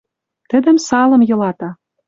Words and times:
Тӹдӹм 0.49 0.77
салым 0.87 1.21
йылата. 1.29 1.69